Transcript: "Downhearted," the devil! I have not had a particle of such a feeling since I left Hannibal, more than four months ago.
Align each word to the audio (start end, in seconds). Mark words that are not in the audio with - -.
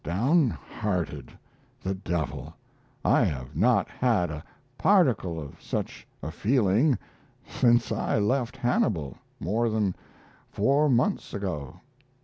"Downhearted," 0.03 1.31
the 1.83 1.93
devil! 1.93 2.55
I 3.05 3.23
have 3.25 3.55
not 3.55 3.87
had 3.87 4.31
a 4.31 4.43
particle 4.75 5.39
of 5.39 5.61
such 5.61 6.07
a 6.23 6.31
feeling 6.31 6.97
since 7.47 7.91
I 7.91 8.17
left 8.17 8.57
Hannibal, 8.57 9.15
more 9.39 9.69
than 9.69 9.93
four 10.49 10.89
months 10.89 11.35
ago. 11.35 11.81